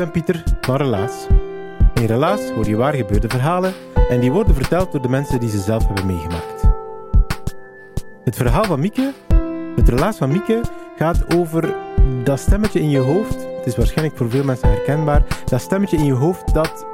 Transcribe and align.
Ben 0.00 0.10
Pieter 0.10 0.42
van 0.60 0.76
Relaas. 0.76 1.26
In 1.94 2.04
Relaas 2.04 2.50
hoor 2.50 2.68
je 2.68 2.76
waar 2.76 2.94
gebeurde 2.94 3.28
verhalen 3.28 3.72
en 4.08 4.20
die 4.20 4.32
worden 4.32 4.54
verteld 4.54 4.92
door 4.92 5.02
de 5.02 5.08
mensen 5.08 5.40
die 5.40 5.50
ze 5.50 5.58
zelf 5.58 5.86
hebben 5.86 6.06
meegemaakt. 6.06 6.62
Het 8.24 8.36
verhaal 8.36 8.64
van 8.64 8.80
Mieke, 8.80 9.12
het 9.76 9.88
relaas 9.88 10.16
van 10.16 10.30
Mieke, 10.32 10.60
gaat 10.96 11.34
over 11.34 11.74
dat 12.24 12.38
stemmetje 12.38 12.80
in 12.80 12.90
je 12.90 12.98
hoofd. 12.98 13.34
Het 13.34 13.66
is 13.66 13.76
waarschijnlijk 13.76 14.16
voor 14.16 14.30
veel 14.30 14.44
mensen 14.44 14.68
herkenbaar. 14.68 15.22
Dat 15.44 15.60
stemmetje 15.60 15.96
in 15.96 16.04
je 16.04 16.12
hoofd 16.12 16.54
dat 16.54 16.86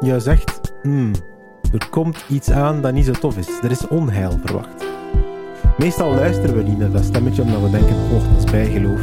jou 0.00 0.20
zegt: 0.20 0.60
hmm, 0.82 1.12
er 1.72 1.88
komt 1.90 2.24
iets 2.28 2.50
aan 2.50 2.80
dat 2.80 2.92
niet 2.92 3.06
zo 3.06 3.12
tof 3.12 3.36
is. 3.36 3.48
Er 3.62 3.70
is 3.70 3.88
onheil 3.88 4.38
verwacht. 4.44 4.84
Meestal 5.78 6.14
luisteren 6.14 6.56
we 6.56 6.62
niet 6.62 6.78
naar 6.78 6.90
dat 6.90 7.04
stemmetje 7.04 7.42
omdat 7.42 7.60
we 7.62 7.70
denken: 7.70 7.96
oh, 7.96 8.32
dat 8.32 8.44
is 8.44 8.50
bijgeloof. 8.50 9.00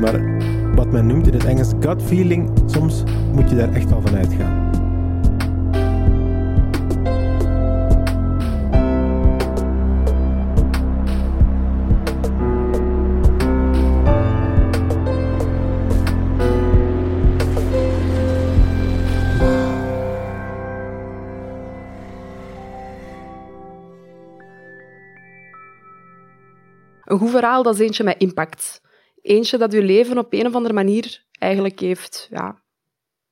Maar 0.00 0.35
wat 0.76 0.92
men 0.92 1.06
noemt 1.06 1.26
in 1.26 1.32
het 1.32 1.44
Engels 1.44 1.72
gut 1.80 2.02
feeling, 2.02 2.50
soms 2.66 3.02
moet 3.32 3.50
je 3.50 3.56
daar 3.56 3.72
echt 3.72 3.88
wel 3.88 4.00
van 4.00 4.16
uitgaan. 4.16 4.64
Een 27.04 27.18
goed 27.18 27.30
verhaal, 27.30 27.62
dat 27.62 27.74
is 27.74 27.80
eentje 27.80 28.04
met 28.04 28.18
impact. 28.18 28.80
Eentje 29.26 29.58
dat 29.58 29.72
je 29.72 29.82
leven 29.82 30.18
op 30.18 30.32
een 30.32 30.46
of 30.46 30.54
andere 30.54 30.74
manier 30.74 31.24
eigenlijk 31.38 31.80
heeft 31.80 32.28
ja, 32.30 32.62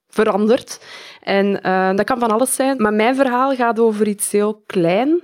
veranderd. 0.08 0.84
En 1.20 1.62
eh, 1.62 1.96
dat 1.96 2.04
kan 2.06 2.18
van 2.18 2.30
alles 2.30 2.54
zijn. 2.54 2.82
Maar 2.82 2.92
mijn 2.92 3.14
verhaal 3.14 3.54
gaat 3.54 3.78
over 3.78 4.08
iets 4.08 4.32
heel 4.32 4.62
klein. 4.66 5.22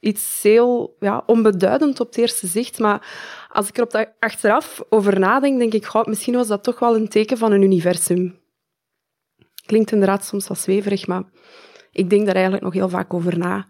Iets 0.00 0.42
heel 0.42 0.96
ja, 1.00 1.22
onbeduidend 1.26 2.00
op 2.00 2.06
het 2.06 2.16
eerste 2.16 2.46
zicht. 2.46 2.78
Maar 2.78 3.08
als 3.52 3.68
ik 3.68 3.76
er 3.76 3.82
op 3.82 3.90
de, 3.90 4.08
achteraf 4.18 4.82
over 4.88 5.18
nadenk, 5.18 5.58
denk 5.58 5.72
ik, 5.72 5.86
goh, 5.86 6.04
misschien 6.04 6.34
was 6.34 6.46
dat 6.46 6.64
toch 6.64 6.78
wel 6.78 6.96
een 6.96 7.08
teken 7.08 7.38
van 7.38 7.52
een 7.52 7.62
universum. 7.62 8.38
Klinkt 9.66 9.92
inderdaad 9.92 10.24
soms 10.24 10.48
wat 10.48 10.58
zweverig, 10.58 11.06
maar 11.06 11.22
ik 11.92 12.10
denk 12.10 12.24
daar 12.24 12.34
eigenlijk 12.34 12.64
nog 12.64 12.72
heel 12.72 12.88
vaak 12.88 13.14
over 13.14 13.38
na. 13.38 13.66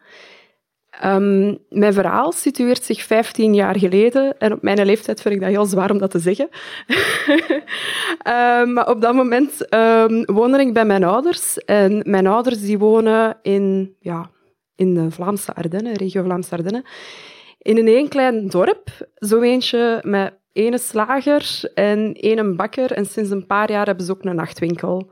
Ehm, 1.01 1.55
mijn 1.69 1.93
verhaal 1.93 2.33
situeert 2.33 2.85
zich 2.85 3.03
15 3.03 3.55
jaar 3.55 3.79
geleden 3.79 4.39
en 4.39 4.53
op 4.53 4.63
mijn 4.63 4.87
leeftijd 4.87 5.21
vind 5.21 5.35
ik 5.35 5.41
dat 5.41 5.51
heel 5.51 5.65
zwaar 5.65 5.91
om 5.91 5.99
dat 5.99 6.11
te 6.11 6.19
zeggen. 6.19 6.49
um, 8.27 8.73
maar 8.75 8.89
op 8.89 9.01
dat 9.01 9.15
moment 9.15 9.75
um, 9.75 10.25
woonde 10.25 10.61
ik 10.61 10.73
bij 10.73 10.85
mijn 10.85 11.05
ouders 11.05 11.59
en 11.59 12.03
mijn 12.05 12.27
ouders 12.27 12.61
die 12.61 12.79
wonen 12.79 13.39
in, 13.43 13.95
ja, 14.01 14.31
in 14.77 14.95
de 14.95 15.11
Vlaamse 15.11 15.55
Ardennen, 15.55 15.95
regio 15.95 16.23
Vlaamse 16.23 16.55
Ardennen, 16.55 16.85
in 17.59 17.79
een 17.79 17.89
één 17.89 18.09
klein 18.09 18.49
dorp, 18.49 18.91
zo 19.15 19.41
eentje 19.41 20.01
met 20.03 20.33
ene 20.53 20.79
slager 20.79 21.71
en 21.75 22.15
één 22.15 22.57
bakker 22.57 22.93
en 22.93 23.07
sinds 23.07 23.31
een 23.31 23.47
paar 23.47 23.71
jaar 23.71 23.87
hebben 23.87 24.05
ze 24.05 24.13
ook 24.13 24.25
een 24.25 24.35
nachtwinkel 24.35 25.11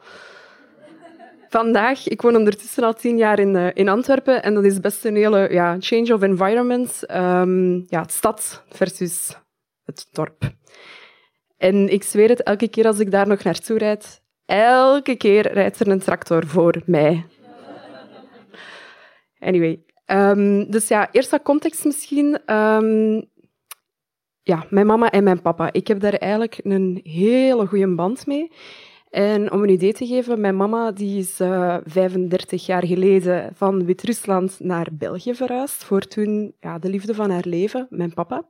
vandaag, 1.57 2.09
ik 2.09 2.23
woon 2.23 2.37
ondertussen 2.37 2.85
al 2.85 2.95
tien 2.95 3.17
jaar 3.17 3.39
in, 3.39 3.55
uh, 3.55 3.67
in 3.75 3.89
Antwerpen 3.89 4.43
en 4.43 4.55
dat 4.55 4.65
is 4.65 4.81
best 4.81 5.05
een 5.05 5.17
hele 5.17 5.49
ja, 5.51 5.77
change 5.81 6.15
of 6.15 6.23
environment. 6.23 7.05
Um, 7.11 7.85
ja, 7.87 8.01
het 8.01 8.13
stad 8.13 8.65
versus 8.69 9.37
het 9.85 10.09
dorp. 10.13 10.43
En 11.57 11.93
ik 11.93 12.03
zweer 12.03 12.29
het, 12.29 12.43
elke 12.43 12.69
keer 12.69 12.87
als 12.87 12.99
ik 12.99 13.11
daar 13.11 13.27
nog 13.27 13.43
naartoe 13.43 13.79
rijd, 13.79 14.23
elke 14.47 15.17
keer 15.17 15.53
rijdt 15.53 15.81
er 15.81 15.89
een 15.89 15.99
tractor 15.99 16.47
voor 16.47 16.83
mij. 16.87 17.25
Anyway. 19.39 19.85
Um, 20.07 20.71
dus 20.71 20.89
ja, 20.89 21.09
eerst 21.13 21.31
wat 21.31 21.43
context 21.43 21.85
misschien. 21.85 22.55
Um, 22.55 23.25
ja, 24.43 24.67
mijn 24.71 24.87
mama 24.87 25.11
en 25.11 25.25
mijn 25.25 25.43
papa. 25.43 25.73
Ik 25.73 25.87
heb 25.89 26.01
daar 26.01 26.15
eigenlijk 26.15 26.61
een 26.63 27.01
hele 27.03 27.67
goede 27.67 27.95
band 27.95 28.27
mee. 28.27 28.51
En 29.11 29.53
om 29.53 29.63
een 29.63 29.69
idee 29.69 29.93
te 29.93 30.07
geven, 30.07 30.41
mijn 30.41 30.57
mama 30.57 30.93
die 30.93 31.19
is 31.19 31.41
uh, 31.41 31.75
eh, 31.75 31.83
35 31.85 32.67
jaar 32.67 32.87
geleden 32.87 33.51
van 33.55 33.85
Wit-Rusland 33.85 34.57
naar 34.61 34.89
België 34.93 35.35
verhuisd, 35.35 35.85
voor 35.85 36.01
toen 36.01 36.55
ja, 36.61 36.79
de 36.79 36.89
liefde 36.89 37.15
van 37.15 37.31
haar 37.31 37.45
leven, 37.47 37.87
mijn 37.91 38.15
papa. 38.15 38.45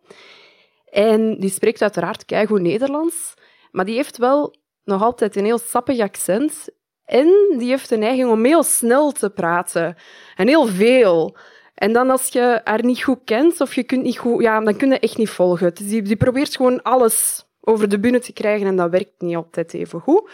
En 0.91 1.39
die 1.41 1.50
spreekt 1.50 1.83
uiteraard 1.83 2.25
keigoed 2.25 2.61
Nederlands, 2.61 3.34
maar 3.71 3.84
die 3.84 3.95
heeft 3.95 4.19
wel 4.19 4.55
nog 4.84 5.03
altijd 5.03 5.37
een 5.37 5.45
heel 5.45 5.59
sappig 5.59 5.99
accent. 5.99 6.69
En 7.05 7.55
die 7.59 7.69
heeft 7.69 7.89
de 7.89 7.97
neiging 7.97 8.31
om 8.31 8.45
heel 8.45 8.62
snel 8.62 9.12
te 9.12 9.31
praten. 9.31 9.97
En 10.37 10.49
heel 10.49 10.66
veel. 10.66 11.37
En 11.75 11.93
dan 11.93 12.11
als 12.11 12.28
je 12.28 12.61
haar 12.65 12.84
niet 12.84 13.03
goed 13.03 13.21
kent, 13.25 13.61
of 13.61 13.75
je 13.75 13.83
kunt 13.83 14.03
niet 14.03 14.19
goed... 14.19 14.43
Ja, 14.43 14.61
dan 14.61 14.77
kun 14.77 14.91
je 14.91 14.99
echt 14.99 15.16
niet 15.16 15.31
volgen. 15.31 15.75
Dus 15.75 15.89
die, 15.89 16.03
die 16.03 16.16
probeert 16.16 16.56
gewoon 16.56 16.83
alles 16.83 17.46
over 17.69 17.88
de 17.88 18.00
bühne 18.00 18.21
te 18.21 18.32
krijgen 18.32 18.66
en 18.66 18.77
dat 18.77 18.91
werkt 18.91 19.21
niet 19.21 19.37
altijd 19.37 19.75
even 19.75 20.00
goed. 20.00 20.31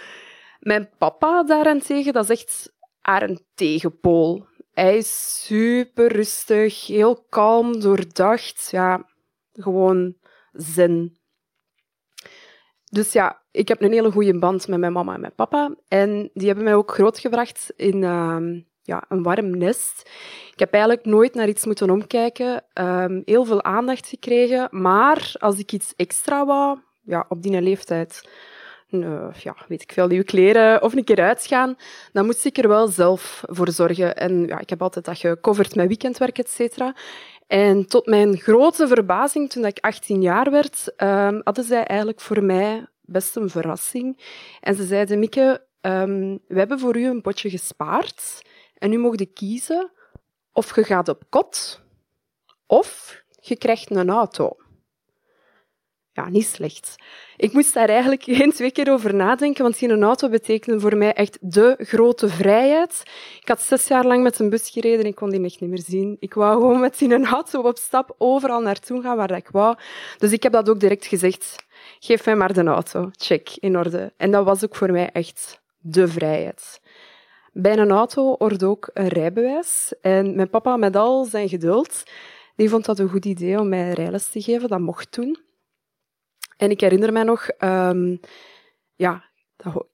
Mijn 0.61 0.89
papa 0.99 1.43
daarentegen, 1.43 2.13
dat 2.13 2.31
is 2.31 2.41
echt 2.41 2.73
haar 3.01 3.23
een 3.23 3.41
tegenpool. 3.55 4.47
Hij 4.73 4.97
is 4.97 5.43
super 5.47 6.13
rustig, 6.13 6.87
heel 6.87 7.27
kalm, 7.29 7.81
doordacht. 7.81 8.69
Ja, 8.71 9.07
gewoon 9.53 10.15
zen. 10.53 11.17
Dus 12.85 13.13
ja, 13.13 13.43
ik 13.51 13.69
heb 13.69 13.83
een 13.83 13.93
hele 13.93 14.11
goede 14.11 14.39
band 14.39 14.69
met 14.69 14.79
mijn 14.79 14.93
mama 14.93 15.15
en 15.15 15.21
mijn 15.21 15.35
papa. 15.35 15.75
En 15.89 16.31
die 16.35 16.47
hebben 16.47 16.65
mij 16.65 16.75
ook 16.75 16.91
grootgebracht 16.91 17.73
in 17.77 18.03
uh, 18.03 18.63
ja, 18.83 19.05
een 19.09 19.23
warm 19.23 19.59
nest. 19.59 20.11
Ik 20.53 20.59
heb 20.59 20.73
eigenlijk 20.73 21.05
nooit 21.05 21.35
naar 21.35 21.49
iets 21.49 21.67
moeten 21.67 21.91
omkijken. 21.91 22.65
Uh, 22.81 23.07
heel 23.25 23.45
veel 23.45 23.63
aandacht 23.63 24.07
gekregen. 24.09 24.69
Maar 24.71 25.35
als 25.39 25.59
ik 25.59 25.73
iets 25.73 25.93
extra 25.97 26.47
wou, 26.47 26.79
ja, 27.03 27.27
op 27.29 27.43
die 27.43 27.61
leeftijd, 27.61 28.29
uh, 28.91 29.35
ja, 29.35 29.57
weet 29.69 29.83
ik 29.83 29.93
veel, 29.93 30.07
nieuwe 30.07 30.25
kleren 30.25 30.83
of 30.83 30.95
een 30.95 31.05
keer 31.05 31.21
uitgaan, 31.21 31.77
dan 32.13 32.27
moest 32.27 32.45
ik 32.45 32.59
er 32.59 32.69
wel 32.69 32.87
zelf 32.87 33.45
voor 33.47 33.71
zorgen. 33.71 34.17
En 34.17 34.47
ja, 34.47 34.59
ik 34.59 34.71
heb 34.71 34.83
altijd 34.83 35.05
dat 35.05 35.19
gecoverd 35.19 35.75
met 35.75 35.87
weekendwerk, 35.87 36.39
et 36.39 36.51
cetera. 36.51 36.95
En 37.47 37.87
tot 37.87 38.07
mijn 38.07 38.37
grote 38.37 38.89
verbazing, 38.89 39.51
toen 39.51 39.65
ik 39.65 39.79
18 39.81 40.23
jaar 40.23 40.51
werd, 40.51 40.93
um, 40.97 41.41
hadden 41.45 41.65
zij 41.65 41.85
eigenlijk 41.85 42.21
voor 42.21 42.43
mij 42.43 42.87
best 43.01 43.37
een 43.37 43.51
verrassing. 43.51 44.19
En 44.61 44.75
ze 44.75 44.87
zeiden, 44.87 45.19
Mieke, 45.19 45.65
um, 45.81 46.39
we 46.49 46.59
hebben 46.59 46.79
voor 46.79 46.97
u 46.97 47.07
een 47.07 47.21
potje 47.21 47.51
gespaard 47.51 48.43
en 48.79 48.91
nu 48.91 48.99
mocht 48.99 49.33
kiezen 49.33 49.91
of 50.53 50.77
je 50.77 50.85
gaat 50.85 51.09
op 51.09 51.23
kot 51.29 51.81
of 52.67 53.21
je 53.41 53.57
krijgt 53.57 53.91
een 53.91 54.11
auto 54.11 54.57
ja, 56.13 56.29
niet 56.29 56.47
slecht. 56.47 56.97
Ik 57.37 57.53
moest 57.53 57.75
daar 57.75 57.89
eigenlijk 57.89 58.23
geen 58.39 58.53
twee 58.53 58.71
keer 58.71 58.93
over 58.93 59.15
nadenken, 59.15 59.63
want 59.63 59.77
zien 59.77 59.91
een 59.91 60.03
auto 60.03 60.29
betekende 60.29 60.81
voor 60.81 60.97
mij 60.97 61.13
echt 61.13 61.39
de 61.41 61.75
grote 61.79 62.29
vrijheid. 62.29 63.03
Ik 63.41 63.49
had 63.49 63.61
zes 63.61 63.87
jaar 63.87 64.05
lang 64.05 64.23
met 64.23 64.39
een 64.39 64.51
bus 64.51 64.71
gereden 64.71 65.01
en 65.01 65.07
ik 65.07 65.15
kon 65.15 65.31
die 65.31 65.45
echt 65.45 65.61
niet 65.61 65.71
meer 65.71 65.83
zien. 65.87 66.17
Ik 66.21 66.35
wou 66.35 66.61
gewoon 66.61 66.81
met 66.81 66.99
die 66.99 67.15
een 67.15 67.27
auto 67.27 67.63
op 67.63 67.79
stap 67.79 68.15
overal 68.19 68.61
naartoe 68.61 69.03
gaan 69.03 69.17
waar 69.17 69.37
ik 69.37 69.49
wou. 69.49 69.77
Dus 70.19 70.33
ik 70.33 70.43
heb 70.43 70.53
dat 70.53 70.69
ook 70.69 70.81
direct 70.81 71.07
gezegd. 71.07 71.57
Geef 72.01 72.25
mij 72.25 72.37
maar 72.37 72.53
de 72.53 72.65
auto. 72.65 73.11
Check, 73.13 73.57
in 73.61 73.79
orde. 73.79 74.13
En 74.17 74.31
dat 74.31 74.45
was 74.45 74.65
ook 74.65 74.77
voor 74.77 74.93
mij 74.93 75.11
echt 75.13 75.61
de 75.79 76.09
vrijheid. 76.09 76.81
Bij 77.53 77.79
een 77.79 77.91
auto 77.91 78.35
hoorde 78.39 78.67
ook 78.67 78.91
een 78.95 79.09
rijbewijs. 79.09 79.95
En 80.01 80.35
mijn 80.35 80.51
papa, 80.51 80.77
met 80.77 80.97
al 80.97 81.25
zijn 81.25 81.49
geduld, 81.49 82.03
die 82.57 82.69
vond 82.69 82.85
dat 82.85 82.99
een 82.99 83.09
goed 83.09 83.25
idee 83.25 83.59
om 83.59 83.69
mij 83.69 83.93
rijles 83.93 84.29
te 84.29 84.43
geven. 84.43 84.69
Dat 84.69 84.81
mocht 84.81 85.13
toen. 85.13 85.39
En 86.63 86.71
ik 86.71 86.81
herinner 86.81 87.13
mij 87.13 87.23
nog, 87.23 87.49
um, 87.59 88.21
ja, 88.95 89.25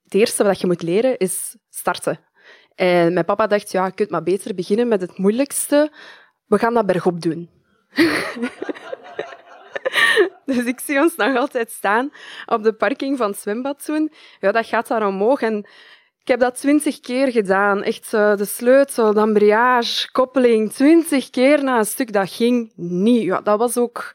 het 0.05 0.15
eerste 0.15 0.45
wat 0.45 0.61
je 0.61 0.67
moet 0.67 0.83
leren 0.83 1.19
is 1.19 1.57
starten. 1.69 2.21
En 2.75 3.13
mijn 3.13 3.25
papa 3.25 3.47
dacht, 3.47 3.71
ja, 3.71 3.87
je 3.87 3.93
kunt 3.93 4.11
maar 4.11 4.23
beter 4.23 4.55
beginnen 4.55 4.89
met 4.89 5.01
het 5.01 5.19
moeilijkste. 5.19 5.93
We 6.47 6.59
gaan 6.59 6.75
dat 6.75 6.87
bergop 6.87 7.21
doen. 7.21 7.51
dus 10.47 10.65
ik 10.65 10.81
zie 10.81 11.01
ons 11.01 11.17
nog 11.17 11.37
altijd 11.37 11.71
staan 11.71 12.11
op 12.47 12.63
de 12.63 12.73
parking 12.73 13.17
van 13.17 13.31
het 13.31 13.39
zwembad 13.39 13.85
toen. 13.85 14.13
Ja, 14.41 14.53
dat 14.53 14.67
gaat 14.67 14.89
daar 14.89 15.07
omhoog. 15.07 15.43
En 15.43 15.57
ik 16.21 16.29
heb 16.29 16.41
dat 16.41 16.61
twintig 16.61 17.01
keer 17.01 17.33
gedaan. 17.33 17.83
Echt 17.83 18.13
uh, 18.13 18.37
de 18.37 18.45
sleutel, 18.45 19.13
de 19.13 19.21
embrayage, 19.21 20.11
koppeling. 20.11 20.73
Twintig 20.73 21.31
keer 21.31 21.65
na 21.65 21.79
een 21.79 21.85
stuk. 21.85 22.13
Dat 22.13 22.31
ging 22.31 22.73
niet. 22.77 23.23
Ja, 23.23 23.41
dat 23.41 23.59
was 23.59 23.77
ook 23.77 24.15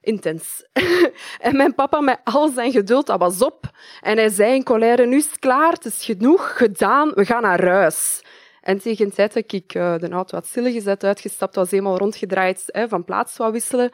intens. 0.00 0.66
en 1.48 1.56
mijn 1.56 1.74
papa 1.74 2.00
met 2.00 2.20
al 2.24 2.48
zijn 2.48 2.72
geduld, 2.72 3.06
dat 3.06 3.18
was 3.18 3.42
op. 3.42 3.70
En 4.00 4.16
hij 4.16 4.28
zei 4.28 4.54
in 4.54 4.64
colère, 4.64 5.06
nu 5.06 5.16
is 5.16 5.26
het 5.26 5.38
klaar, 5.38 5.72
het 5.72 5.84
is 5.84 6.04
genoeg 6.04 6.56
gedaan, 6.56 7.12
we 7.14 7.24
gaan 7.24 7.42
naar 7.42 7.66
huis. 7.66 8.24
En 8.60 8.78
tegen 8.78 9.08
de 9.08 9.14
tijd 9.14 9.34
dat 9.34 9.52
ik 9.52 9.74
uh, 9.74 9.98
de 9.98 10.08
auto 10.08 10.36
had 10.36 10.46
stilgezet, 10.46 11.04
uitgestapt 11.04 11.54
was, 11.54 11.70
eenmaal 11.70 11.98
rondgedraaid, 11.98 12.64
van 12.88 13.04
plaats 13.04 13.36
wou 13.36 13.52
wisselen, 13.52 13.90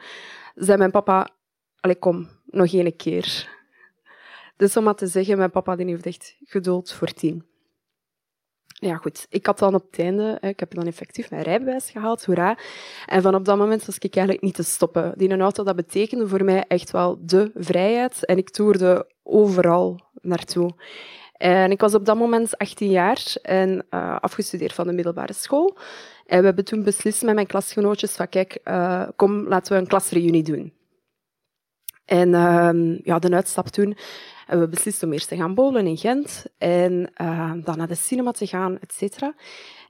zei 0.55 0.77
mijn 0.77 0.91
papa, 0.91 1.29
allee, 1.79 1.95
kom, 1.95 2.29
nog 2.45 2.73
één 2.73 2.95
keer. 2.95 3.55
Dus 4.57 4.77
om 4.77 4.83
maar 4.83 4.95
te 4.95 5.07
zeggen, 5.07 5.37
mijn 5.37 5.51
papa 5.51 5.75
die 5.75 5.85
heeft 5.85 6.05
echt 6.05 6.35
geduld 6.43 6.91
voor 6.91 7.07
tien. 7.13 7.56
Ja, 8.79 8.95
goed. 8.95 9.25
Ik 9.29 9.45
had 9.45 9.59
dan 9.59 9.75
op 9.75 9.85
het 9.91 9.99
einde, 9.99 10.37
ik 10.41 10.59
heb 10.59 10.73
dan 10.73 10.85
effectief 10.85 11.29
mijn 11.29 11.43
rijbewijs 11.43 11.89
gehaald, 11.89 12.25
hoera. 12.25 12.57
En 13.05 13.21
van 13.21 13.35
op 13.35 13.45
dat 13.45 13.57
moment 13.57 13.85
was 13.85 13.97
ik 13.97 14.15
eigenlijk 14.15 14.45
niet 14.45 14.55
te 14.55 14.63
stoppen. 14.63 15.13
Die 15.15 15.29
een 15.29 15.41
auto, 15.41 15.63
dat 15.63 15.75
betekende 15.75 16.27
voor 16.27 16.43
mij 16.43 16.65
echt 16.67 16.91
wel 16.91 17.17
de 17.21 17.51
vrijheid. 17.55 18.25
En 18.25 18.37
ik 18.37 18.49
toerde 18.49 19.07
overal 19.23 19.99
naartoe. 20.21 20.73
En 21.33 21.71
ik 21.71 21.81
was 21.81 21.93
op 21.93 22.05
dat 22.05 22.17
moment 22.17 22.57
18 22.57 22.89
jaar 22.89 23.35
en 23.41 23.85
uh, 23.89 24.15
afgestudeerd 24.19 24.73
van 24.73 24.87
de 24.87 24.93
middelbare 24.93 25.33
school. 25.33 25.77
En 26.25 26.39
we 26.39 26.45
hebben 26.45 26.65
toen 26.65 26.83
beslist 26.83 27.23
met 27.23 27.35
mijn 27.35 27.47
klasgenootjes 27.47 28.15
van 28.15 28.29
kijk, 28.29 28.59
uh, 28.63 29.07
kom, 29.15 29.47
laten 29.47 29.73
we 29.73 29.79
een 29.79 29.87
klasreunie 29.87 30.43
doen. 30.43 30.73
En 32.05 32.29
uh, 32.29 32.99
ja, 33.03 33.19
de 33.19 33.31
uitstap 33.31 33.67
toen 33.67 33.97
en 34.47 34.59
we 34.59 34.67
beslisten 34.67 35.07
om 35.07 35.13
eerst 35.13 35.27
te 35.27 35.35
gaan 35.35 35.53
bowlen 35.53 35.87
in 35.87 35.97
Gent 35.97 36.45
en 36.57 37.11
uh, 37.21 37.53
dan 37.63 37.77
naar 37.77 37.87
de 37.87 37.95
cinema 37.95 38.31
te 38.31 38.47
gaan, 38.47 38.79
et 38.79 38.93
cetera. 38.93 39.33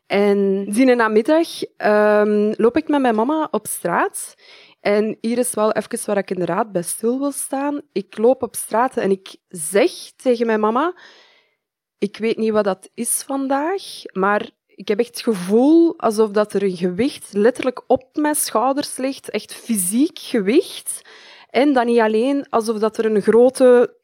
En 0.05 0.65
die 0.65 0.95
namiddag 0.95 1.47
um, 1.77 2.53
loop 2.57 2.77
ik 2.77 2.87
met 2.87 3.01
mijn 3.01 3.15
mama 3.15 3.47
op 3.51 3.67
straat. 3.67 4.35
En 4.79 5.17
hier 5.21 5.37
is 5.37 5.53
wel 5.53 5.71
even 5.71 5.99
waar 6.05 6.17
ik 6.17 6.31
inderdaad 6.31 6.71
bij 6.71 6.81
stil 6.81 7.19
wil 7.19 7.31
staan. 7.31 7.81
Ik 7.91 8.17
loop 8.17 8.43
op 8.43 8.55
straat 8.55 8.97
en 8.97 9.11
ik 9.11 9.35
zeg 9.47 9.91
tegen 10.15 10.45
mijn 10.45 10.59
mama... 10.59 10.93
Ik 11.99 12.17
weet 12.17 12.37
niet 12.37 12.51
wat 12.51 12.63
dat 12.63 12.89
is 12.93 13.23
vandaag, 13.25 13.83
maar 14.13 14.49
ik 14.67 14.87
heb 14.87 14.99
echt 14.99 15.07
het 15.07 15.21
gevoel 15.21 15.99
alsof 15.99 16.31
dat 16.31 16.53
er 16.53 16.63
een 16.63 16.77
gewicht 16.77 17.33
letterlijk 17.33 17.83
op 17.87 18.03
mijn 18.13 18.35
schouders 18.35 18.97
ligt. 18.97 19.29
Echt 19.29 19.53
fysiek 19.53 20.19
gewicht. 20.19 21.01
En 21.49 21.73
dan 21.73 21.85
niet 21.85 21.99
alleen 21.99 22.49
alsof 22.49 22.77
dat 22.77 22.97
er 22.97 23.05
een 23.05 23.21
grote 23.21 23.95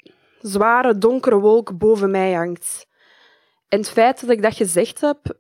zware, 0.44 0.98
donkere 0.98 1.40
wolk 1.40 1.78
boven 1.78 2.12
mij 2.12 2.34
hangt. 2.34 2.88
En 3.68 3.80
het 3.80 3.90
feit 3.90 4.22
dat 4.22 4.30
ik 4.30 4.42
dat 4.42 4.56
gezegd 4.56 5.01
heb, 5.01 5.40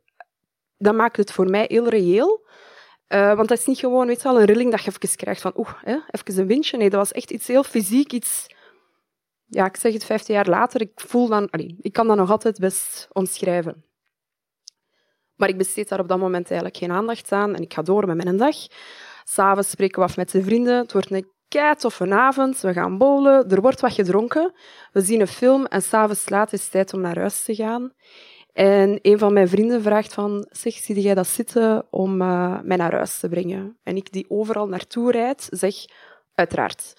dat 0.77 0.95
maakt 0.95 1.17
het 1.17 1.31
voor 1.31 1.49
mij 1.49 1.65
heel 1.67 1.87
reëel. 1.87 2.47
Uh, 3.07 3.35
want 3.35 3.47
dat 3.47 3.57
is 3.57 3.65
niet 3.65 3.79
gewoon 3.79 4.07
weet 4.07 4.21
je 4.21 4.27
wel, 4.27 4.39
een 4.39 4.45
rilling 4.45 4.71
dat 4.71 4.83
je 4.83 4.91
even 4.91 5.17
krijgt 5.17 5.41
van 5.41 5.53
oeh, 5.55 5.73
even 5.83 6.39
een 6.39 6.47
windje. 6.47 6.77
Nee, 6.77 6.89
dat 6.89 6.99
was 6.99 7.11
echt 7.11 7.31
iets 7.31 7.47
heel 7.47 7.63
fysiek, 7.63 8.11
iets... 8.11 8.47
Ja, 9.45 9.65
ik 9.65 9.77
zeg 9.77 9.93
het 9.93 10.05
vijftien 10.05 10.35
jaar 10.35 10.49
later, 10.49 10.81
ik 10.81 10.91
voel 10.95 11.27
dan... 11.27 11.49
Allee, 11.49 11.77
ik 11.81 11.93
kan 11.93 12.07
dat 12.07 12.17
nog 12.17 12.31
altijd 12.31 12.59
best 12.59 13.07
omschrijven. 13.11 13.85
Maar 15.35 15.49
ik 15.49 15.57
besteed 15.57 15.89
daar 15.89 15.99
op 15.99 16.07
dat 16.07 16.19
moment 16.19 16.45
eigenlijk 16.45 16.77
geen 16.77 16.91
aandacht 16.91 17.31
aan 17.31 17.55
en 17.55 17.61
ik 17.61 17.73
ga 17.73 17.81
door 17.81 18.07
met 18.07 18.23
mijn 18.23 18.37
dag. 18.37 18.55
S'avonds 19.23 19.69
spreken 19.69 19.99
we 19.99 20.05
af 20.05 20.17
met 20.17 20.31
zijn 20.31 20.43
vrienden. 20.43 20.77
Het 20.77 20.91
wordt 20.91 21.11
een 21.11 21.31
kei 21.53 21.75
toffe 21.75 22.09
avond, 22.09 22.61
we 22.61 22.73
gaan 22.73 22.97
bowlen, 22.97 23.49
er 23.49 23.61
wordt 23.61 23.81
wat 23.81 23.93
gedronken, 23.93 24.53
we 24.91 25.01
zien 25.01 25.21
een 25.21 25.27
film 25.27 25.65
en 25.65 25.81
s'avonds 25.81 26.29
laat 26.29 26.53
is 26.53 26.61
het 26.61 26.71
tijd 26.71 26.93
om 26.93 27.01
naar 27.01 27.19
huis 27.19 27.43
te 27.43 27.55
gaan. 27.55 27.91
En 28.53 28.99
een 29.01 29.17
van 29.17 29.33
mijn 29.33 29.47
vrienden 29.47 29.81
vraagt 29.81 30.13
van, 30.13 30.47
zeg, 30.51 30.73
zie 30.73 31.01
jij 31.01 31.13
dat 31.13 31.27
zitten 31.27 31.85
om 31.89 32.21
uh, 32.21 32.59
mij 32.61 32.77
naar 32.77 32.95
huis 32.95 33.19
te 33.19 33.29
brengen? 33.29 33.77
En 33.83 33.95
ik 33.95 34.11
die 34.11 34.25
overal 34.29 34.67
naartoe 34.67 35.11
rijd, 35.11 35.47
zeg, 35.49 35.75
uiteraard. 36.35 36.93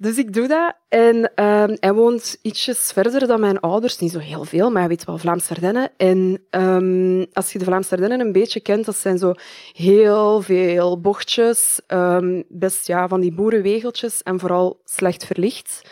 Dus 0.00 0.18
ik 0.18 0.32
doe 0.32 0.48
dat. 0.48 0.74
En 0.88 1.16
uh, 1.16 1.64
hij 1.66 1.92
woont 1.92 2.38
ietsjes 2.42 2.92
verder 2.92 3.26
dan 3.26 3.40
mijn 3.40 3.60
ouders. 3.60 3.98
Niet 3.98 4.12
zo 4.12 4.18
heel 4.18 4.44
veel, 4.44 4.70
maar 4.70 4.80
hij 4.80 4.88
weet 4.88 5.04
wel 5.04 5.18
Vlaamse 5.18 5.54
Ardennen. 5.54 5.90
En 5.96 6.46
um, 6.50 7.26
als 7.32 7.52
je 7.52 7.58
de 7.58 7.64
Vlaamse 7.64 7.94
Ardennen 7.94 8.20
een 8.20 8.32
beetje 8.32 8.60
kent, 8.60 8.84
dat 8.84 8.96
zijn 8.96 9.18
zo 9.18 9.32
heel 9.72 10.40
veel 10.40 11.00
bochtjes. 11.00 11.80
Um, 11.86 12.44
best 12.48 12.86
ja, 12.86 13.08
van 13.08 13.20
die 13.20 13.32
boerenwegeltjes 13.32 14.22
en 14.22 14.38
vooral 14.38 14.80
slecht 14.84 15.26
verlicht. 15.26 15.90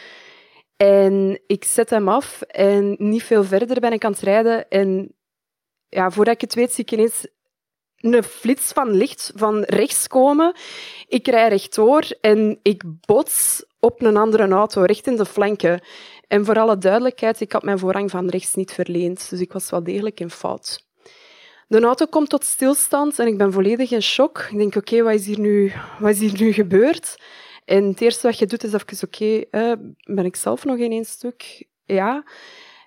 En 0.77 1.41
ik 1.47 1.65
zet 1.65 1.91
hem 1.91 2.09
af 2.09 2.43
en 2.43 2.97
niet 2.99 3.23
veel 3.23 3.45
verder 3.45 3.81
ben 3.81 3.93
ik 3.93 4.05
aan 4.05 4.13
het 4.13 4.21
rijden. 4.21 4.69
En 4.69 5.15
ja, 5.89 6.11
voordat 6.11 6.35
ik 6.35 6.41
het 6.41 6.55
weet, 6.55 6.73
zie 6.73 6.85
ik 6.85 6.93
ineens 6.93 7.27
een 8.01 8.23
flits 8.23 8.73
van 8.73 8.91
licht 8.91 9.33
van 9.35 9.63
rechts 9.63 10.07
komen. 10.07 10.55
Ik 11.07 11.27
rij 11.27 11.49
rechtdoor 11.49 12.05
en 12.21 12.59
ik 12.63 12.83
bots 13.07 13.65
op 13.81 14.03
een 14.03 14.17
andere 14.17 14.49
auto, 14.49 14.83
recht 14.83 15.07
in 15.07 15.17
de 15.17 15.27
flanken. 15.27 15.81
En 16.29 16.45
voor 16.45 16.59
alle 16.59 16.79
duidelijkheid, 16.79 17.41
ik 17.41 17.53
had 17.53 17.63
mijn 17.63 17.79
voorrang 17.79 18.11
van 18.11 18.29
rechts 18.29 18.55
niet 18.55 18.73
verleend, 18.73 19.31
dus 19.31 19.41
ik 19.41 19.53
was 19.53 19.71
wel 19.71 19.83
degelijk 19.83 20.21
in 20.21 20.31
fout. 20.31 20.87
De 21.67 21.81
auto 21.81 22.07
komt 22.07 22.29
tot 22.29 22.45
stilstand 22.45 23.19
en 23.19 23.27
ik 23.27 23.39
ben 23.39 23.53
volledig 23.53 23.91
in 23.91 24.03
shock. 24.03 24.49
Ik 24.51 24.59
denk, 24.59 24.77
oké, 24.77 25.03
wat 25.03 25.15
is 25.15 25.27
hier 25.27 25.41
nu, 25.41 25.73
wat 25.99 26.11
is 26.11 26.19
hier 26.19 26.41
nu 26.41 26.53
gebeurd? 26.53 27.17
En 27.65 27.85
het 27.85 28.01
eerste 28.01 28.27
wat 28.27 28.39
je 28.39 28.47
doet 28.47 28.65
is 28.65 28.73
even, 28.73 29.09
oké, 29.09 29.45
ben 30.05 30.25
ik 30.25 30.37
zelf 30.37 30.65
nog 30.65 30.77
in 30.77 30.93
één 30.93 31.05
stuk? 31.05 31.67
Ja. 31.85 32.25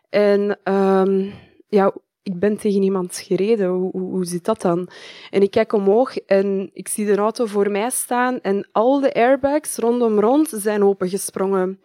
En 0.09 0.59
um, 0.73 1.33
ja, 1.69 1.93
ik 2.23 2.39
ben 2.39 2.57
tegen 2.57 2.83
iemand 2.83 3.17
gereden. 3.17 3.67
Hoe, 3.67 3.91
hoe, 3.91 4.09
hoe, 4.11 4.25
zit 4.25 4.45
dat 4.45 4.61
dan? 4.61 4.89
En 5.29 5.41
ik 5.41 5.51
kijk 5.51 5.73
omhoog 5.73 6.17
en 6.17 6.69
ik 6.73 6.87
zie 6.87 7.05
de 7.05 7.15
auto 7.15 7.45
voor 7.45 7.71
mij 7.71 7.89
staan 7.89 8.41
en 8.41 8.67
al 8.71 8.99
de 8.99 9.13
airbags 9.13 9.75
rondom 9.75 10.19
rond 10.19 10.49
zijn 10.55 10.83
opengesprongen. 10.83 11.81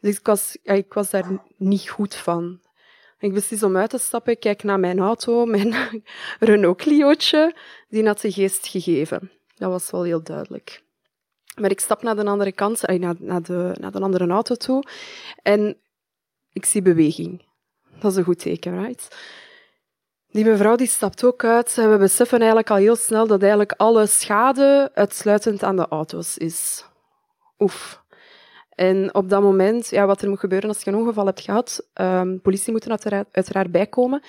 Dus 0.00 0.18
ik 0.18 0.26
was, 0.26 0.58
ik 0.62 0.92
was 0.92 1.10
daar 1.10 1.42
niet 1.56 1.88
goed 1.88 2.14
van. 2.14 2.60
Ik 3.18 3.32
beslis 3.32 3.62
om 3.62 3.76
uit 3.76 3.90
te 3.90 3.98
stappen, 3.98 4.32
ik 4.32 4.40
kijk 4.40 4.62
naar 4.62 4.80
mijn 4.80 4.98
auto, 4.98 5.44
mijn 5.46 6.02
Renault 6.38 6.76
Clio'tje, 6.76 7.56
die 7.88 8.06
had 8.06 8.20
de 8.20 8.32
geest 8.32 8.66
gegeven. 8.66 9.30
Dat 9.54 9.70
was 9.70 9.90
wel 9.90 10.02
heel 10.02 10.22
duidelijk. 10.22 10.82
Maar 11.60 11.70
ik 11.70 11.80
stap 11.80 12.02
naar 12.02 12.16
de 12.16 12.24
andere 12.24 12.52
kant, 12.52 12.82
naar, 12.86 13.14
naar, 13.18 13.42
de, 13.42 13.76
naar 13.80 13.92
de 13.92 14.00
andere 14.00 14.26
auto 14.26 14.54
toe 14.54 14.84
en 15.42 15.76
ik 16.52 16.64
zie 16.64 16.82
beweging. 16.82 17.46
Dat 18.00 18.10
is 18.10 18.16
een 18.16 18.24
goed 18.24 18.38
teken, 18.38 18.84
right? 18.84 19.16
Die 20.34 20.44
mevrouw 20.44 20.76
die 20.76 20.86
stapt 20.86 21.24
ook 21.24 21.44
uit 21.44 21.74
we 21.74 21.96
beseffen 21.98 22.38
eigenlijk 22.38 22.70
al 22.70 22.76
heel 22.76 22.96
snel 22.96 23.26
dat 23.26 23.40
eigenlijk 23.40 23.72
alle 23.76 24.06
schade 24.06 24.90
uitsluitend 24.94 25.62
aan 25.62 25.76
de 25.76 25.88
auto's 25.88 26.38
is. 26.38 26.84
Oef. 27.58 28.02
En 28.74 29.14
op 29.14 29.28
dat 29.28 29.42
moment, 29.42 29.88
ja, 29.88 30.06
wat 30.06 30.22
er 30.22 30.28
moet 30.28 30.38
gebeuren 30.38 30.68
als 30.68 30.82
je 30.82 30.90
een 30.90 30.96
ongeval 30.96 31.26
hebt 31.26 31.40
gehad, 31.40 31.86
um, 32.00 32.40
politie 32.40 32.72
moet 32.72 32.84
er 32.84 33.24
uiteraard, 33.30 33.70
bijkomen. 33.70 34.22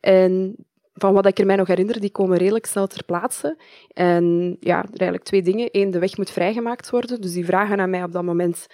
En 0.00 0.56
van 0.94 1.14
wat 1.14 1.26
ik 1.26 1.38
er 1.38 1.46
mij 1.46 1.56
nog 1.56 1.66
herinner, 1.66 2.00
die 2.00 2.10
komen 2.10 2.38
redelijk 2.38 2.66
snel 2.66 2.86
ter 2.86 3.04
plaatse. 3.04 3.58
En 3.92 4.56
ja, 4.60 4.78
er 4.78 4.88
eigenlijk 4.88 5.24
twee 5.24 5.42
dingen. 5.42 5.68
Eén, 5.70 5.90
de 5.90 5.98
weg 5.98 6.16
moet 6.16 6.30
vrijgemaakt 6.30 6.90
worden. 6.90 7.20
Dus 7.20 7.32
die 7.32 7.44
vragen 7.44 7.80
aan 7.80 7.90
mij 7.90 8.02
op 8.02 8.12
dat 8.12 8.22
moment, 8.22 8.66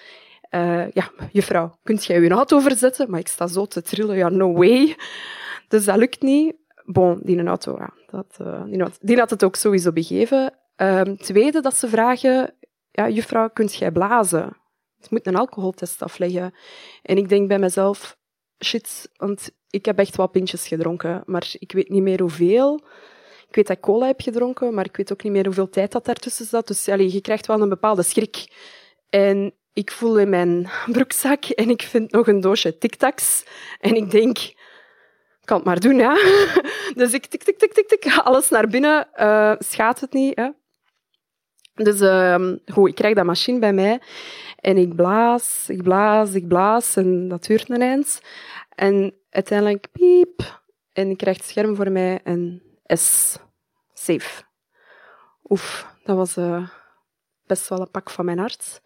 uh, 0.51 0.91
ja, 0.91 1.11
juffrouw, 1.33 1.79
kunt 1.83 2.05
jij 2.05 2.19
uw 2.19 2.29
auto 2.29 2.59
verzetten? 2.59 3.11
Maar 3.11 3.21
ik 3.21 3.29
sta 3.29 3.47
zo 3.47 3.67
te 3.67 3.83
trillen, 3.83 4.17
ja, 4.17 4.29
no 4.29 4.53
way. 4.53 4.97
Dus 5.69 5.85
dat 5.85 5.97
lukt 5.97 6.23
niet. 6.23 6.55
Bon, 6.91 7.21
die 7.23 7.39
een 7.39 7.49
auto, 7.49 7.79
dat, 8.07 8.39
uh, 8.41 8.91
die, 9.01 9.19
had, 9.19 9.31
het 9.31 9.45
ook 9.45 9.57
sowieso 9.57 9.93
begeven. 9.93 10.55
Um, 10.77 11.17
tweede, 11.17 11.61
dat 11.61 11.77
ze 11.77 11.89
vragen, 11.89 12.55
ja, 12.91 13.09
juffrouw, 13.09 13.49
kunt 13.49 13.75
jij 13.75 13.91
blazen? 13.91 14.57
Ik 15.01 15.11
moet 15.11 15.27
een 15.27 15.37
alcoholtest 15.37 16.03
afleggen. 16.03 16.55
En 17.03 17.17
ik 17.17 17.29
denk 17.29 17.49
bij 17.49 17.59
mezelf, 17.59 18.17
shit, 18.65 19.11
want 19.17 19.51
ik 19.71 19.85
heb 19.85 19.99
echt 19.99 20.17
wel 20.17 20.29
pintjes 20.29 20.69
gedronken, 20.69 21.23
maar 21.27 21.49
ik 21.53 21.73
weet 21.73 21.89
niet 21.89 22.03
meer 22.03 22.21
hoeveel. 22.21 22.75
Ik 23.49 23.55
weet 23.55 23.67
dat 23.67 23.77
ik 23.77 23.83
cola 23.83 24.07
heb 24.07 24.21
gedronken, 24.21 24.75
maar 24.75 24.85
ik 24.85 24.97
weet 24.97 25.13
ook 25.13 25.23
niet 25.23 25.33
meer 25.33 25.45
hoeveel 25.45 25.69
tijd 25.69 25.93
dat 25.93 26.05
daartussen 26.05 26.47
zat. 26.47 26.67
Dus 26.67 26.89
allee, 26.89 27.13
je 27.13 27.21
krijgt 27.21 27.47
wel 27.47 27.61
een 27.61 27.69
bepaalde 27.69 28.03
schrik. 28.03 28.53
En 29.11 29.55
ik 29.73 29.91
voel 29.91 30.19
in 30.19 30.29
mijn 30.29 30.69
broekzak 30.93 31.45
en 31.45 31.71
ik 31.71 31.83
vind 31.83 32.13
nog 32.13 32.29
een 32.29 32.41
doosje 32.41 32.79
tic-tacs. 32.79 33.45
En 33.81 33.95
ik 33.95 34.11
denk, 34.11 34.39
kan 35.49 35.57
het 35.57 35.67
maar 35.67 35.81
doen, 35.81 35.97
ja. 35.97 36.15
Dus 37.01 37.13
ik 37.13 37.27
tik, 37.27 37.43
tik, 37.43 37.59
tik, 37.59 37.73
tik, 37.73 37.89
tik, 37.89 38.19
alles 38.25 38.49
naar 38.49 38.69
binnen. 38.69 39.09
Uh, 39.17 39.55
schaadt 39.59 40.01
het 40.01 40.13
niet, 40.13 40.37
hè. 40.37 40.49
Dus 41.75 42.01
ehm, 42.01 42.57
goed, 42.67 42.89
ik 42.89 42.95
krijg 42.95 43.15
dat 43.15 43.25
machine 43.25 43.59
bij 43.59 43.73
mij 43.73 44.01
en 44.57 44.77
ik 44.77 44.97
blaas, 44.97 45.65
ik 45.69 45.83
blaas, 45.83 46.35
ik 46.35 46.49
blaas 46.49 46.97
en 46.97 47.29
dat 47.29 47.45
duurt 47.45 47.71
een 47.71 47.83
eind. 47.83 48.21
En 48.75 49.15
uiteindelijk 49.31 49.87
piep 49.93 50.61
en 50.93 51.11
ik 51.11 51.17
krijg 51.17 51.37
het 51.37 51.47
scherm 51.47 51.77
voor 51.77 51.91
mij 51.91 52.21
en 52.25 52.63
S. 52.87 53.37
Safe. 53.95 54.43
Oef, 55.49 55.95
dat 56.05 56.17
was 56.17 56.37
uh, 56.37 56.69
best 57.47 57.69
wel 57.69 57.81
een 57.81 57.91
pak 57.91 58.11
van 58.11 58.25
mijn 58.25 58.39
hart. 58.39 58.81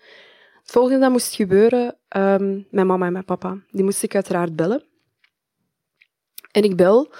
Het 0.60 0.70
volgende 0.70 1.00
dat 1.00 1.10
moest 1.10 1.34
gebeuren, 1.34 1.96
um, 2.16 2.66
mijn 2.70 2.86
mama 2.86 3.06
en 3.06 3.12
mijn 3.12 3.24
papa, 3.24 3.56
die 3.70 3.84
moest 3.84 4.02
ik 4.02 4.14
uiteraard 4.14 4.56
bellen. 4.56 4.91
En 6.52 6.62
ik 6.62 6.76
bel, 6.76 7.12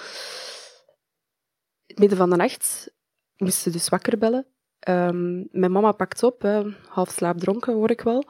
midden 1.94 2.18
van 2.18 2.30
de 2.30 2.36
nacht, 2.36 2.90
moest 3.36 3.58
ze 3.58 3.70
dus 3.70 3.88
wakker 3.88 4.18
bellen. 4.18 4.46
Um, 4.88 5.48
mijn 5.50 5.72
mama 5.72 5.92
pakt 5.92 6.22
op, 6.22 6.42
hè, 6.42 6.62
half 6.88 7.10
slaapdronken 7.10 7.74
hoor 7.74 7.90
ik 7.90 8.00
wel. 8.00 8.24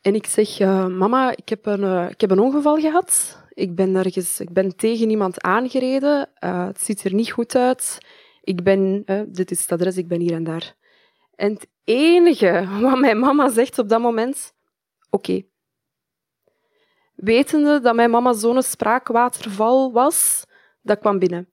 En 0.00 0.14
ik 0.14 0.26
zeg, 0.26 0.60
uh, 0.60 0.86
mama, 0.86 1.30
ik 1.36 1.48
heb, 1.48 1.66
een, 1.66 1.80
uh, 1.80 2.10
ik 2.10 2.20
heb 2.20 2.30
een 2.30 2.38
ongeval 2.38 2.76
gehad. 2.76 3.38
Ik 3.48 3.74
ben, 3.74 3.96
ergens, 3.96 4.40
ik 4.40 4.52
ben 4.52 4.76
tegen 4.76 5.10
iemand 5.10 5.42
aangereden. 5.42 6.30
Uh, 6.44 6.66
het 6.66 6.80
ziet 6.80 7.04
er 7.04 7.14
niet 7.14 7.30
goed 7.30 7.54
uit. 7.54 7.98
Ik 8.40 8.62
ben, 8.62 9.04
dit 9.28 9.50
is 9.50 9.60
het 9.60 9.72
adres, 9.72 9.96
ik 9.96 10.08
ben 10.08 10.20
hier 10.20 10.32
en 10.32 10.44
daar. 10.44 10.74
En 11.34 11.52
het 11.52 11.66
enige 11.84 12.68
wat 12.80 12.98
mijn 12.98 13.18
mama 13.18 13.48
zegt 13.48 13.78
op 13.78 13.88
dat 13.88 14.00
moment, 14.00 14.52
oké. 15.10 15.42
Wetende 17.18 17.80
dat 17.80 17.94
mijn 17.94 18.10
mama 18.10 18.32
zo'n 18.32 18.62
spraakwaterval 18.62 19.92
was, 19.92 20.44
dat 20.82 20.98
kwam 20.98 21.18
binnen. 21.18 21.52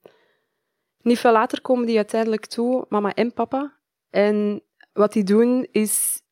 Niet 1.00 1.18
veel 1.18 1.32
later 1.32 1.60
komen 1.60 1.86
die 1.86 1.96
uiteindelijk 1.96 2.46
toe, 2.46 2.86
mama 2.88 3.14
en 3.14 3.32
papa. 3.32 3.76
En 4.10 4.62
wat 4.92 5.12
die 5.12 5.24
doen 5.24 5.68
is, 5.70 6.22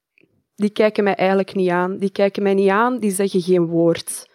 die 0.54 0.70
kijken 0.70 1.04
mij 1.04 1.14
eigenlijk 1.14 1.54
niet 1.54 1.70
aan. 1.70 1.98
Die 1.98 2.10
kijken 2.10 2.42
mij 2.42 2.54
niet 2.54 2.70
aan, 2.70 2.98
die 2.98 3.10
zeggen 3.10 3.40
geen 3.40 3.66
woord. 3.66 4.30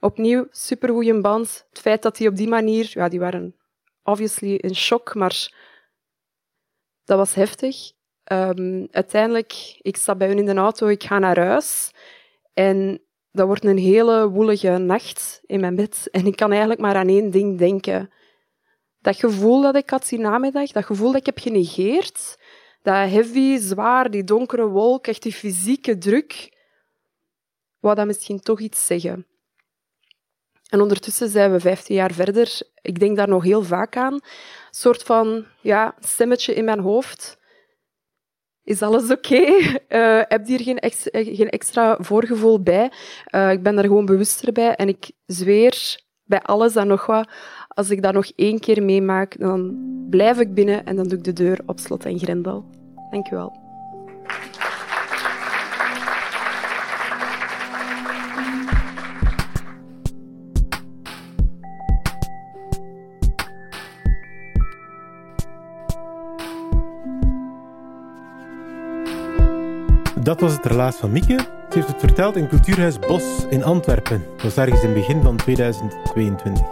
Opnieuw, 0.00 0.46
supergoeie 0.50 1.20
band. 1.20 1.66
Het 1.68 1.78
feit 1.80 2.02
dat 2.02 2.16
die 2.16 2.28
op 2.28 2.36
die 2.36 2.48
manier, 2.48 2.90
ja, 2.90 3.08
die 3.08 3.20
waren 3.20 3.56
obviously 4.02 4.54
in 4.54 4.74
shock, 4.74 5.14
maar 5.14 5.52
dat 7.04 7.18
was 7.18 7.34
heftig. 7.34 7.92
Um, 8.32 8.88
uiteindelijk, 8.90 9.78
ik 9.80 9.96
sta 9.96 10.14
bij 10.14 10.28
hun 10.28 10.38
in 10.38 10.44
de 10.46 10.54
auto, 10.54 10.86
ik 10.86 11.04
ga 11.04 11.18
naar 11.18 11.38
huis. 11.38 11.90
En 12.52 13.00
dat 13.36 13.46
wordt 13.46 13.64
een 13.64 13.78
hele 13.78 14.28
woelige 14.28 14.68
nacht 14.68 15.40
in 15.46 15.60
mijn 15.60 15.76
bed. 15.76 16.08
En 16.10 16.26
ik 16.26 16.36
kan 16.36 16.50
eigenlijk 16.50 16.80
maar 16.80 16.96
aan 16.96 17.08
één 17.08 17.30
ding 17.30 17.58
denken. 17.58 18.10
Dat 19.00 19.16
gevoel 19.16 19.62
dat 19.62 19.76
ik 19.76 19.90
had 19.90 20.08
die 20.08 20.18
namiddag, 20.18 20.70
dat 20.70 20.84
gevoel 20.84 21.06
dat 21.06 21.20
ik 21.20 21.26
heb 21.26 21.38
genegeerd, 21.38 22.38
dat 22.82 22.94
heavy, 22.94 23.58
zwaar, 23.58 24.10
die 24.10 24.24
donkere 24.24 24.66
wolk, 24.66 25.06
echt 25.06 25.22
die 25.22 25.32
fysieke 25.32 25.98
druk, 25.98 26.56
wou 27.80 27.94
dat 27.94 28.06
misschien 28.06 28.40
toch 28.40 28.60
iets 28.60 28.86
zeggen. 28.86 29.26
En 30.68 30.80
ondertussen 30.80 31.28
zijn 31.28 31.52
we 31.52 31.60
15 31.60 31.94
jaar 31.94 32.12
verder. 32.12 32.60
Ik 32.82 32.98
denk 32.98 33.16
daar 33.16 33.28
nog 33.28 33.42
heel 33.44 33.62
vaak 33.62 33.96
aan. 33.96 34.12
Een 34.12 34.22
soort 34.70 35.02
van 35.02 35.46
ja, 35.60 35.94
stemmetje 36.00 36.54
in 36.54 36.64
mijn 36.64 36.80
hoofd. 36.80 37.38
Is 38.66 38.82
alles 38.82 39.10
oké? 39.10 39.36
Okay? 39.36 39.58
Uh, 39.88 40.22
heb 40.28 40.46
hier 40.46 40.60
geen, 40.60 40.78
eh, 40.78 41.36
geen, 41.36 41.48
extra 41.48 41.96
voorgevoel 42.00 42.62
bij. 42.62 42.90
Uh, 43.34 43.52
ik 43.52 43.62
ben 43.62 43.78
er 43.78 43.84
gewoon 43.84 44.06
bewuster 44.06 44.52
bij. 44.52 44.74
En 44.74 44.88
ik 44.88 45.10
zweer 45.26 46.00
bij 46.24 46.42
alles 46.42 46.76
en 46.76 46.86
nog 46.86 47.06
wat, 47.06 47.28
als 47.68 47.90
ik 47.90 48.02
dat 48.02 48.12
nog 48.12 48.26
één 48.36 48.58
keer 48.58 48.82
meemaak, 48.82 49.38
dan 49.38 49.76
blijf 50.10 50.38
ik 50.38 50.54
binnen 50.54 50.84
en 50.84 50.96
dan 50.96 51.08
doe 51.08 51.18
ik 51.18 51.24
de 51.24 51.32
deur 51.32 51.60
op 51.66 51.78
slot 51.78 52.04
en 52.04 52.18
grendel. 52.18 52.64
Dank 53.10 53.30
u 53.30 53.36
wel. 53.36 53.65
Dat 70.26 70.40
was 70.40 70.52
het 70.52 70.66
relaas 70.66 70.96
van 70.96 71.12
Mieke. 71.12 71.38
Ze 71.68 71.74
heeft 71.74 71.86
het 71.86 72.00
verteld 72.00 72.36
in 72.36 72.48
Cultuurhuis 72.48 72.98
Bos 72.98 73.22
in 73.48 73.64
Antwerpen. 73.64 74.24
Dat 74.34 74.42
was 74.42 74.56
ergens 74.56 74.82
in 74.82 74.88
het 74.88 74.98
begin 74.98 75.22
van 75.22 75.36
2022. 75.36 76.64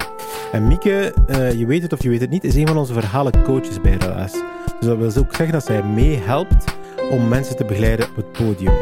En 0.53 0.67
Mieke, 0.67 1.15
uh, 1.27 1.53
je 1.53 1.67
weet 1.67 1.83
het 1.83 1.93
of 1.93 2.03
je 2.03 2.09
weet 2.09 2.21
het 2.21 2.31
niet, 2.31 2.45
is 2.45 2.55
een 2.55 2.67
van 2.67 2.77
onze 2.77 2.93
verhalencoaches 2.93 3.81
bij 3.81 3.97
Relaas. 3.97 4.33
Dus 4.79 4.89
dat 4.89 4.97
wil 4.99 5.23
ook 5.23 5.35
zeggen 5.35 5.53
dat 5.53 5.65
zij 5.65 5.83
meehelpt 5.83 6.75
om 7.11 7.29
mensen 7.29 7.57
te 7.57 7.65
begeleiden 7.65 8.09
op 8.09 8.17
het 8.17 8.33
podium. 8.33 8.75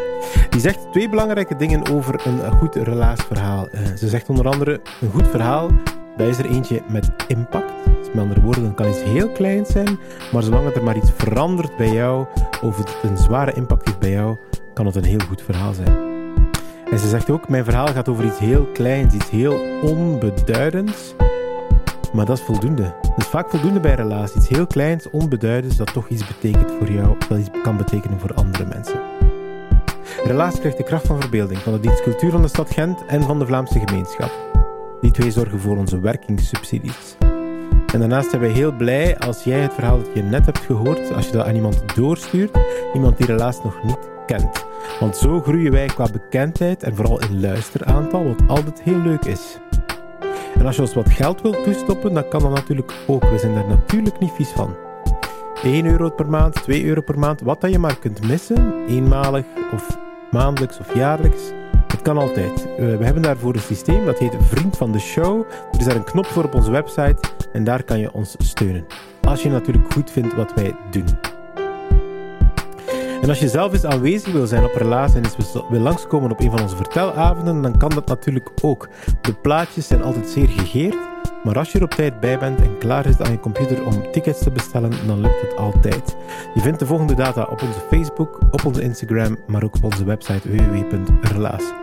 Die 0.50 0.60
zegt 0.60 0.92
twee 0.92 1.08
belangrijke 1.08 1.56
dingen 1.56 1.90
over 1.90 2.26
een 2.26 2.52
goed 2.52 2.74
relaasverhaal. 2.74 3.68
Uh, 3.72 3.80
ze 3.96 4.08
zegt 4.08 4.28
onder 4.28 4.48
andere, 4.48 4.80
een 5.00 5.10
goed 5.10 5.28
verhaal, 5.28 5.70
dat 6.16 6.28
is 6.28 6.38
er 6.38 6.50
eentje 6.50 6.82
met 6.88 7.10
impact. 7.26 7.72
Dus 7.98 8.06
met 8.12 8.22
andere 8.22 8.40
woorden, 8.40 8.62
dan 8.62 8.74
kan 8.74 8.88
iets 8.88 9.02
heel 9.02 9.28
klein 9.28 9.66
zijn, 9.66 9.98
maar 10.32 10.42
zolang 10.42 10.64
het 10.64 10.76
er 10.76 10.84
maar 10.84 10.96
iets 10.96 11.10
verandert 11.16 11.76
bij 11.76 11.92
jou, 11.92 12.26
of 12.62 12.76
het 12.76 12.96
een 13.02 13.16
zware 13.16 13.52
impact 13.52 13.86
heeft 13.86 13.98
bij 13.98 14.10
jou, 14.10 14.36
kan 14.74 14.86
het 14.86 14.96
een 14.96 15.04
heel 15.04 15.26
goed 15.28 15.42
verhaal 15.42 15.72
zijn. 15.72 15.96
En 16.90 16.98
ze 16.98 17.08
zegt 17.08 17.30
ook, 17.30 17.48
mijn 17.48 17.64
verhaal 17.64 17.86
gaat 17.86 18.08
over 18.08 18.24
iets 18.24 18.38
heel 18.38 18.64
kleins, 18.72 19.14
iets 19.14 19.30
heel 19.30 19.60
onbeduidends, 19.82 21.14
maar 22.12 22.24
dat 22.24 22.38
is 22.38 22.44
voldoende. 22.44 22.94
Dat 23.02 23.18
is 23.18 23.26
vaak 23.26 23.50
voldoende 23.50 23.80
bij 23.80 23.94
relaties. 23.94 24.36
Iets 24.36 24.48
heel 24.48 24.66
kleins, 24.66 25.10
onbeduidends, 25.10 25.76
dat 25.76 25.92
toch 25.92 26.08
iets 26.08 26.26
betekent 26.26 26.72
voor 26.78 26.90
jou, 26.90 27.16
dat 27.28 27.38
iets 27.38 27.50
kan 27.62 27.76
betekenen 27.76 28.20
voor 28.20 28.34
andere 28.34 28.64
mensen. 28.64 29.00
Relaas 30.24 30.58
krijgt 30.58 30.76
de 30.76 30.82
kracht 30.82 31.06
van 31.06 31.20
verbeelding 31.20 31.58
van 31.58 31.72
de 31.72 31.80
dienst 31.80 32.02
Cultuur 32.02 32.30
van 32.30 32.42
de 32.42 32.48
stad 32.48 32.70
Gent 32.70 33.04
en 33.06 33.22
van 33.22 33.38
de 33.38 33.46
Vlaamse 33.46 33.78
gemeenschap. 33.84 34.30
Die 35.00 35.10
twee 35.10 35.30
zorgen 35.30 35.60
voor 35.60 35.76
onze 35.76 36.00
werkingssubsidies. 36.00 37.16
En 37.92 37.98
daarnaast 37.98 38.30
zijn 38.30 38.42
wij 38.42 38.50
heel 38.50 38.72
blij 38.72 39.18
als 39.18 39.44
jij 39.44 39.60
het 39.60 39.74
verhaal 39.74 39.98
dat 39.98 40.10
je 40.14 40.22
net 40.22 40.46
hebt 40.46 40.58
gehoord, 40.58 41.12
als 41.14 41.26
je 41.26 41.32
dat 41.32 41.46
aan 41.46 41.54
iemand 41.54 41.82
doorstuurt, 41.94 42.58
iemand 42.94 43.16
die 43.16 43.26
relaas 43.26 43.62
nog 43.62 43.82
niet 43.82 44.11
Want 45.00 45.16
zo 45.16 45.40
groeien 45.40 45.72
wij 45.72 45.86
qua 45.86 46.06
bekendheid 46.12 46.82
en 46.82 46.96
vooral 46.96 47.20
in 47.20 47.40
luisteraantal, 47.40 48.24
wat 48.24 48.42
altijd 48.46 48.82
heel 48.82 48.98
leuk 48.98 49.24
is. 49.24 49.58
En 50.54 50.66
als 50.66 50.76
je 50.76 50.82
ons 50.82 50.94
wat 50.94 51.10
geld 51.10 51.42
wilt 51.42 51.64
toestoppen, 51.64 52.14
dan 52.14 52.28
kan 52.28 52.40
dat 52.40 52.50
natuurlijk 52.50 52.92
ook. 53.06 53.24
We 53.24 53.38
zijn 53.38 53.54
daar 53.54 53.68
natuurlijk 53.68 54.18
niet 54.18 54.32
vies 54.32 54.48
van. 54.48 54.76
1 55.62 55.86
euro 55.86 56.10
per 56.10 56.28
maand, 56.28 56.54
2 56.54 56.84
euro 56.84 57.00
per 57.00 57.18
maand, 57.18 57.40
wat 57.40 57.60
dat 57.60 57.70
je 57.70 57.78
maar 57.78 57.98
kunt 57.98 58.26
missen, 58.26 58.86
eenmalig 58.88 59.44
of 59.72 59.98
maandelijks 60.30 60.78
of 60.78 60.94
jaarlijks. 60.94 61.42
Het 61.86 62.02
kan 62.02 62.18
altijd. 62.18 62.64
We 62.76 63.04
hebben 63.04 63.22
daarvoor 63.22 63.54
een 63.54 63.60
systeem 63.60 64.04
dat 64.04 64.18
heet 64.18 64.36
Vriend 64.40 64.76
van 64.76 64.92
de 64.92 64.98
Show. 64.98 65.44
Er 65.72 65.78
is 65.78 65.84
daar 65.84 65.96
een 65.96 66.04
knop 66.04 66.26
voor 66.26 66.44
op 66.44 66.54
onze 66.54 66.70
website 66.70 67.18
en 67.52 67.64
daar 67.64 67.82
kan 67.82 67.98
je 67.98 68.12
ons 68.12 68.34
steunen. 68.38 68.86
Als 69.22 69.42
je 69.42 69.50
natuurlijk 69.50 69.92
goed 69.92 70.10
vindt 70.10 70.34
wat 70.34 70.54
wij 70.54 70.76
doen. 70.90 71.31
En 73.22 73.28
als 73.28 73.38
je 73.38 73.48
zelf 73.48 73.72
eens 73.72 73.84
aanwezig 73.84 74.32
wil 74.32 74.46
zijn 74.46 74.64
op 74.64 74.74
relatie 74.74 75.16
en 75.16 75.24
eens 75.24 75.36
wil 75.68 75.80
langskomen 75.80 76.30
op 76.30 76.40
een 76.40 76.50
van 76.50 76.62
onze 76.62 76.76
vertelavonden, 76.76 77.62
dan 77.62 77.78
kan 77.78 77.90
dat 77.90 78.06
natuurlijk 78.06 78.50
ook. 78.62 78.88
De 79.20 79.34
plaatjes 79.34 79.86
zijn 79.86 80.02
altijd 80.02 80.28
zeer 80.28 80.48
gegeerd, 80.48 80.96
maar 81.44 81.58
als 81.58 81.72
je 81.72 81.78
er 81.78 81.84
op 81.84 81.90
tijd 81.90 82.20
bij 82.20 82.38
bent 82.38 82.60
en 82.60 82.78
klaar 82.78 83.06
is 83.06 83.18
aan 83.18 83.30
je 83.30 83.40
computer 83.40 83.86
om 83.86 84.10
tickets 84.12 84.42
te 84.42 84.50
bestellen, 84.50 84.90
dan 85.06 85.20
lukt 85.20 85.40
het 85.40 85.56
altijd. 85.56 86.16
Je 86.54 86.60
vindt 86.60 86.78
de 86.78 86.86
volgende 86.86 87.14
data 87.14 87.42
op 87.42 87.62
onze 87.62 87.80
Facebook, 87.90 88.38
op 88.50 88.64
onze 88.64 88.82
Instagram, 88.82 89.36
maar 89.46 89.62
ook 89.62 89.76
op 89.76 89.84
onze 89.84 90.04
website 90.04 90.48
www.relaas.be. 90.48 91.74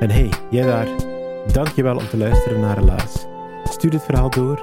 En 0.00 0.10
hey, 0.10 0.30
jij 0.50 0.66
daar, 0.66 0.88
dankjewel 1.52 1.96
om 1.96 2.08
te 2.08 2.16
luisteren 2.16 2.60
naar 2.60 2.78
Relaas. 2.78 3.26
Stuur 3.64 3.90
dit 3.90 4.02
verhaal 4.02 4.30
door, 4.30 4.62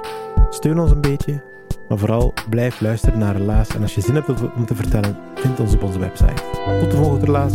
steun 0.50 0.78
ons 0.78 0.90
een 0.90 1.00
beetje 1.00 1.42
maar 1.90 1.98
vooral 1.98 2.34
blijf 2.48 2.80
luisteren 2.80 3.18
naar 3.18 3.36
Relaas. 3.36 3.68
En 3.68 3.82
als 3.82 3.94
je 3.94 4.00
zin 4.00 4.14
hebt 4.14 4.28
om 4.56 4.66
te 4.66 4.74
vertellen, 4.74 5.16
vind 5.34 5.60
ons 5.60 5.74
op 5.74 5.82
onze 5.82 5.98
website. 5.98 6.42
Tot 6.80 6.90
de 6.90 6.96
volgende 6.96 7.24
Relaas. 7.24 7.52